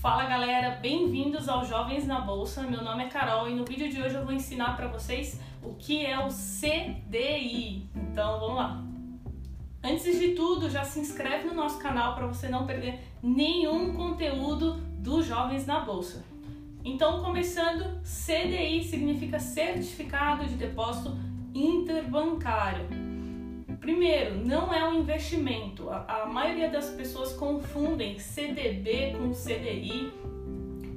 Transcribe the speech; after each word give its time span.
Fala 0.00 0.26
galera, 0.26 0.78
bem-vindos 0.80 1.48
ao 1.48 1.64
Jovens 1.64 2.06
na 2.06 2.20
Bolsa. 2.20 2.62
Meu 2.62 2.84
nome 2.84 3.02
é 3.02 3.08
Carol 3.08 3.48
e 3.48 3.54
no 3.56 3.64
vídeo 3.64 3.90
de 3.90 4.00
hoje 4.00 4.14
eu 4.14 4.24
vou 4.24 4.32
ensinar 4.32 4.76
para 4.76 4.86
vocês 4.86 5.40
o 5.60 5.74
que 5.74 6.06
é 6.06 6.16
o 6.24 6.28
CDI. 6.28 7.84
Então 7.96 8.38
vamos 8.38 8.54
lá. 8.54 8.84
Antes 9.82 10.20
de 10.20 10.36
tudo, 10.36 10.70
já 10.70 10.84
se 10.84 11.00
inscreve 11.00 11.48
no 11.48 11.54
nosso 11.54 11.80
canal 11.80 12.14
para 12.14 12.28
você 12.28 12.48
não 12.48 12.64
perder 12.64 13.00
nenhum 13.20 13.92
conteúdo 13.92 14.74
do 15.00 15.20
Jovens 15.20 15.66
na 15.66 15.80
Bolsa. 15.80 16.24
Então, 16.84 17.20
começando, 17.20 18.00
CDI 18.04 18.84
significa 18.84 19.40
Certificado 19.40 20.44
de 20.44 20.54
Depósito 20.54 21.18
Interbancário. 21.52 23.07
Primeiro, 23.80 24.36
não 24.44 24.72
é 24.72 24.86
um 24.88 25.00
investimento. 25.00 25.88
A, 25.90 26.22
a 26.22 26.26
maioria 26.26 26.68
das 26.68 26.90
pessoas 26.90 27.32
confundem 27.32 28.18
CDB 28.18 29.16
com 29.16 29.30
CDI, 29.30 30.12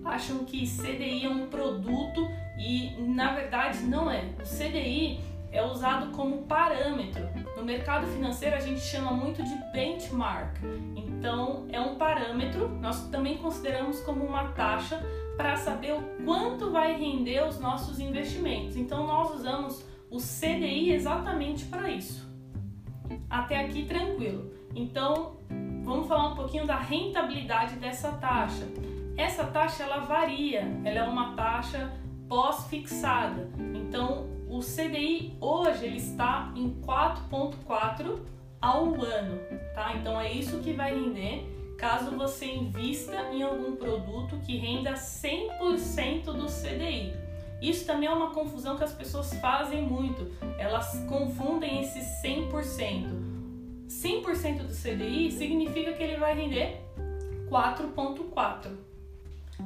acham 0.03 0.43
que 0.45 0.67
CDI 0.67 1.25
é 1.25 1.29
um 1.29 1.47
produto 1.47 2.27
e 2.57 2.91
na 2.99 3.33
verdade 3.33 3.83
não 3.83 4.09
é. 4.09 4.25
O 4.39 4.43
CDI 4.43 5.19
é 5.51 5.63
usado 5.63 6.11
como 6.11 6.43
parâmetro. 6.43 7.27
No 7.55 7.63
mercado 7.63 8.07
financeiro 8.07 8.55
a 8.55 8.59
gente 8.59 8.79
chama 8.79 9.11
muito 9.11 9.43
de 9.43 9.55
benchmark. 9.73 10.57
Então 10.95 11.67
é 11.71 11.79
um 11.79 11.95
parâmetro, 11.95 12.69
nós 12.69 13.07
também 13.09 13.37
consideramos 13.37 13.99
como 14.01 14.25
uma 14.25 14.49
taxa 14.49 15.03
para 15.37 15.55
saber 15.57 15.93
o 15.93 16.01
quanto 16.23 16.71
vai 16.71 16.97
render 16.97 17.45
os 17.47 17.59
nossos 17.59 17.99
investimentos. 17.99 18.75
Então 18.75 19.05
nós 19.05 19.33
usamos 19.35 19.85
o 20.09 20.17
CDI 20.17 20.93
exatamente 20.93 21.65
para 21.65 21.89
isso. 21.89 22.30
Até 23.31 23.61
aqui 23.61 23.85
tranquilo. 23.85 24.51
Então, 24.75 25.37
vamos 25.83 26.07
falar 26.07 26.33
um 26.33 26.35
pouquinho 26.35 26.67
da 26.67 26.75
rentabilidade 26.75 27.75
dessa 27.75 28.11
taxa. 28.11 28.67
Essa 29.17 29.45
taxa 29.45 29.83
ela 29.83 29.99
varia, 29.99 30.67
ela 30.83 30.99
é 30.99 31.03
uma 31.03 31.33
taxa 31.33 31.91
pós-fixada. 32.27 33.49
Então, 33.73 34.27
o 34.49 34.59
CDI 34.59 35.33
hoje 35.39 35.85
ele 35.85 35.97
está 35.97 36.51
em 36.55 36.81
4.4 36.81 38.19
ao 38.61 38.93
ano, 39.01 39.39
tá? 39.73 39.93
Então 39.95 40.19
é 40.19 40.31
isso 40.31 40.59
que 40.59 40.73
vai 40.73 40.93
render 40.93 41.49
caso 41.77 42.11
você 42.11 42.45
invista 42.45 43.15
em 43.31 43.41
algum 43.41 43.75
produto 43.75 44.37
que 44.45 44.55
renda 44.55 44.93
100% 44.93 46.25
do 46.25 46.45
CDI. 46.45 47.11
Isso 47.61 47.85
também 47.85 48.09
é 48.09 48.11
uma 48.11 48.31
confusão 48.31 48.75
que 48.75 48.83
as 48.83 48.93
pessoas 48.93 49.33
fazem 49.35 49.83
muito. 49.83 50.31
Elas 50.57 50.97
confundem 51.07 51.81
esse 51.81 51.99
100%. 52.25 53.31
100% 53.87 54.63
do 54.63 54.73
CDI 54.73 55.31
significa 55.31 55.93
que 55.93 56.01
ele 56.01 56.17
vai 56.17 56.33
render 56.33 56.81
4.4. 57.49 58.71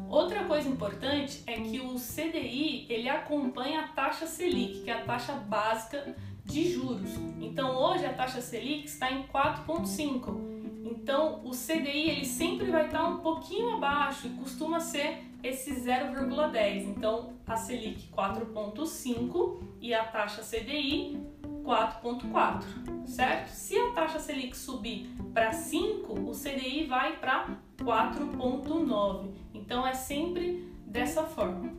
Outra 0.09 0.43
coisa 0.43 0.67
importante 0.67 1.41
é 1.47 1.53
que 1.53 1.79
o 1.79 1.95
CDI 1.95 2.85
ele 2.89 3.07
acompanha 3.07 3.81
a 3.81 3.87
taxa 3.87 4.27
Selic, 4.27 4.81
que 4.81 4.89
é 4.89 4.93
a 4.93 5.05
taxa 5.05 5.33
básica 5.33 6.15
de 6.43 6.71
juros. 6.73 7.11
Então 7.39 7.75
hoje 7.75 8.05
a 8.05 8.13
taxa 8.13 8.41
Selic 8.41 8.85
está 8.85 9.11
em 9.11 9.23
4.5 9.23 10.54
então, 10.85 11.41
o 11.43 11.49
CDI 11.49 12.11
ele 12.11 12.25
sempre 12.25 12.69
vai 12.69 12.85
estar 12.85 13.07
um 13.07 13.17
pouquinho 13.17 13.73
abaixo 13.73 14.27
e 14.27 14.29
costuma 14.31 14.79
ser 14.79 15.23
esse 15.41 15.71
0,10. 15.73 16.83
Então, 16.83 17.33
a 17.47 17.55
Selic 17.55 18.07
4,5 18.15 19.63
e 19.81 19.95
a 19.95 20.03
taxa 20.03 20.43
CDI 20.43 21.19
4,4, 21.63 23.07
certo? 23.07 23.49
Se 23.49 23.75
a 23.75 23.93
taxa 23.93 24.19
Selic 24.19 24.55
subir 24.55 25.09
para 25.33 25.51
5, 25.51 26.13
o 26.13 26.31
CDI 26.31 26.85
vai 26.85 27.17
para 27.17 27.57
4,9. 27.79 29.31
Então, 29.55 29.87
é 29.87 29.93
sempre 29.95 30.71
dessa 30.85 31.23
forma. 31.23 31.73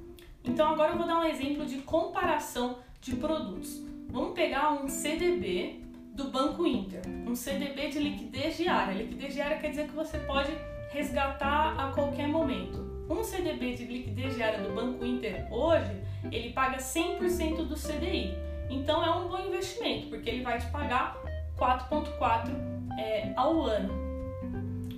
Então, 0.45 0.69
agora 0.69 0.93
eu 0.93 0.99
vou 0.99 1.07
dar 1.07 1.21
um 1.21 1.25
exemplo 1.25 1.65
de 1.65 1.79
comparação 1.79 2.79
de 3.01 3.15
produtos. 3.15 3.85
Vamos 4.09 4.35
pegar 4.35 4.73
um 4.73 4.89
CDB 4.89 5.86
do 6.17 6.31
Banco 6.31 6.67
Inter, 6.67 7.03
um 7.27 7.37
CDB 7.37 7.89
de 7.91 7.99
liquidez 7.99 8.57
diária. 8.57 8.95
Liquidez 8.95 9.35
diária 9.35 9.59
quer 9.59 9.69
dizer 9.69 9.87
que 9.87 9.95
você 9.95 10.19
pode 10.21 10.51
resgatar 10.91 11.79
a 11.79 11.93
qualquer 11.93 12.27
momento. 12.27 13.07
Um 13.09 13.23
CDB 13.23 13.75
de 13.75 13.85
liquidez 13.85 14.35
diária 14.35 14.61
do 14.61 14.75
Banco 14.75 15.05
Inter 15.05 15.47
hoje, 15.53 15.93
ele 16.33 16.51
paga 16.55 16.79
100% 16.79 17.67
do 17.67 17.75
CDI. 17.77 18.35
Então 18.71 19.05
é 19.05 19.11
um 19.11 19.29
bom 19.29 19.39
investimento, 19.39 20.09
porque 20.09 20.31
ele 20.31 20.43
vai 20.43 20.59
te 20.59 20.67
pagar 20.71 21.23
4,4 21.59 22.51
é, 22.99 23.33
ao 23.37 23.61
ano. 23.63 23.95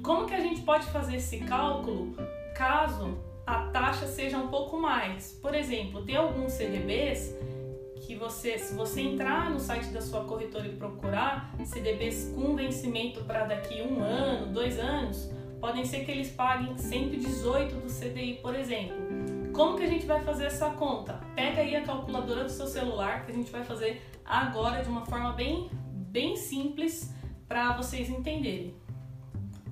Como 0.03 0.25
que 0.25 0.35
a 0.35 0.41
gente 0.41 0.63
pode 0.63 0.87
fazer 0.87 1.17
esse 1.17 1.39
cálculo 1.41 2.17
caso 2.55 3.19
a 3.45 3.63
taxa 3.65 4.07
seja 4.07 4.39
um 4.39 4.49
pouco 4.49 4.79
mais? 4.79 5.33
Por 5.43 5.55
exemplo, 5.55 6.05
tem 6.05 6.15
alguns 6.15 6.53
CDBs 6.53 7.35
que 7.99 8.15
você, 8.15 8.59
se 8.59 8.75
você 8.75 9.01
entrar 9.01 9.51
no 9.51 9.59
site 9.59 9.89
da 9.89 10.01
sua 10.01 10.25
corretora 10.25 10.67
e 10.67 10.77
procurar 10.77 11.55
CDBs 11.65 12.33
com 12.35 12.55
vencimento 12.55 13.25
para 13.25 13.45
daqui 13.45 13.83
um 13.83 14.03
ano, 14.03 14.53
dois 14.53 14.79
anos, 14.79 15.31
podem 15.61 15.85
ser 15.85 16.05
que 16.05 16.11
eles 16.11 16.31
paguem 16.31 16.77
118 16.77 17.75
do 17.77 17.89
CDI, 17.89 18.39
por 18.41 18.55
exemplo. 18.55 18.97
Como 19.53 19.77
que 19.77 19.83
a 19.83 19.89
gente 19.89 20.07
vai 20.07 20.23
fazer 20.23 20.47
essa 20.47 20.71
conta? 20.71 21.21
Pega 21.35 21.63
aí 21.63 21.75
a 21.75 21.83
calculadora 21.83 22.45
do 22.45 22.51
seu 22.51 22.67
celular 22.67 23.25
que 23.25 23.33
a 23.33 23.35
gente 23.35 23.51
vai 23.51 23.65
fazer 23.65 24.03
agora 24.25 24.83
de 24.83 24.89
uma 24.89 25.05
forma 25.05 25.33
bem, 25.33 25.69
bem 25.93 26.37
simples 26.37 27.13
para 27.49 27.73
vocês 27.77 28.09
entenderem. 28.09 28.75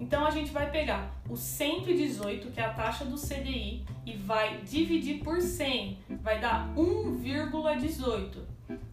Então 0.06 0.24
a 0.24 0.30
gente 0.30 0.52
vai 0.52 0.70
pegar 0.70 1.10
o 1.28 1.36
118, 1.36 2.52
que 2.52 2.60
é 2.60 2.64
a 2.64 2.72
taxa 2.72 3.04
do 3.04 3.16
CDI, 3.16 3.84
e 4.06 4.12
vai 4.12 4.58
dividir 4.58 5.18
por 5.18 5.42
100, 5.42 5.98
vai 6.22 6.38
dar 6.38 6.72
1,18. 6.76 8.36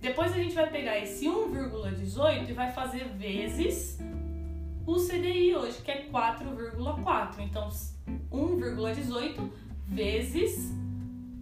Depois 0.01 0.33
a 0.33 0.37
gente 0.37 0.55
vai 0.55 0.67
pegar 0.71 0.97
esse 0.97 1.27
1,18 1.27 2.49
e 2.49 2.53
vai 2.53 2.71
fazer 2.71 3.09
vezes 3.09 3.99
o 4.87 4.95
CDI 4.95 5.55
hoje, 5.55 5.83
que 5.83 5.91
é 5.91 6.07
4,4. 6.11 7.41
Então 7.41 7.69
1,18 8.31 9.51
vezes 9.85 10.73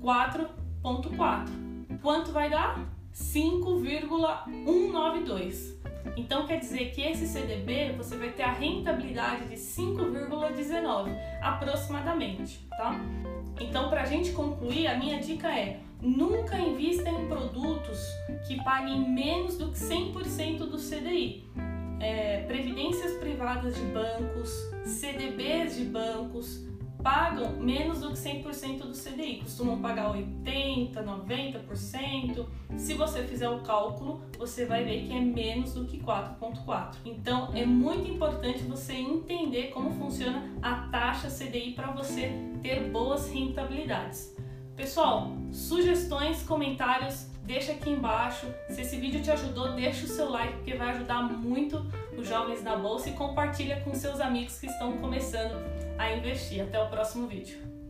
4,4. 0.02 1.48
Quanto 2.02 2.34
vai 2.34 2.50
dar? 2.50 2.78
5,192. 3.14 5.80
Então 6.16 6.46
quer 6.46 6.60
dizer 6.60 6.92
que 6.92 7.02
esse 7.02 7.28
CDB 7.28 7.94
você 7.98 8.18
vai 8.18 8.30
ter 8.30 8.44
a 8.44 8.52
rentabilidade 8.52 9.46
de 9.48 9.56
5,19 9.56 11.16
aproximadamente, 11.42 12.68
tá? 12.70 13.00
Então 13.60 13.90
para 13.90 14.02
a 14.02 14.06
gente 14.06 14.32
concluir, 14.32 14.88
a 14.88 14.98
minha 14.98 15.20
dica 15.20 15.48
é 15.48 15.80
nunca 16.02 16.58
invista 16.58 17.10
em 17.10 17.28
produtos 17.28 18.00
que 18.48 18.62
paguem 18.64 19.08
menos 19.10 19.58
do 19.58 19.72
que 19.72 19.80
100% 19.80 20.58
do 20.58 20.78
CDI. 20.78 21.46
É, 22.00 22.44
previdências 22.48 23.14
privadas 23.20 23.76
de 23.76 23.82
bancos, 23.82 24.50
CDBs 24.84 25.76
de 25.78 25.86
bancos, 25.86 26.66
pagam 27.02 27.54
menos 27.54 28.02
do 28.02 28.10
que 28.10 28.18
100% 28.18 28.80
do 28.80 28.92
CDI, 28.92 29.42
costumam 29.42 29.82
pagar 29.82 30.14
80%, 30.14 30.94
90%. 30.94 32.46
Se 32.78 32.94
você 32.94 33.24
fizer 33.24 33.50
o 33.50 33.62
cálculo, 33.62 34.22
você 34.38 34.66
vai 34.66 34.84
ver 34.84 35.06
que 35.08 35.14
é 35.14 35.20
menos 35.20 35.74
do 35.74 35.86
que 35.86 36.00
4,4. 36.00 36.96
Então 37.06 37.50
é 37.54 37.66
muito 37.66 38.10
importante 38.10 38.60
você 38.64 38.94
entender 38.94 39.68
como 39.68 39.92
funciona 39.92 40.52
a 40.62 40.88
taxa 40.90 41.30
CDI 41.30 41.74
para 41.74 41.92
você 41.92 42.32
ter 42.62 42.90
boas 42.90 43.30
rentabilidades. 43.30 44.36
Pessoal, 44.76 45.32
sugestões, 45.52 46.44
comentários, 46.44 47.28
deixa 47.44 47.74
aqui 47.74 47.90
embaixo. 47.90 48.48
Se 48.70 48.82
esse 48.82 48.98
vídeo 48.98 49.22
te 49.22 49.30
ajudou, 49.30 49.74
deixa 49.74 50.06
o 50.06 50.08
seu 50.08 50.30
like 50.30 50.54
porque 50.54 50.76
vai 50.76 50.90
ajudar 50.92 51.24
muito 51.24 51.86
os 52.18 52.28
jovens 52.28 52.62
da 52.62 52.76
bolsa 52.76 53.10
e 53.10 53.14
compartilha 53.14 53.82
com 53.82 53.94
seus 53.94 54.20
amigos 54.20 54.60
que 54.60 54.68
estão 54.68 54.98
começando 54.98 55.56
a 55.98 56.12
investir. 56.14 56.62
Até 56.62 56.80
o 56.82 56.90
próximo 56.90 57.28
vídeo. 57.28 57.81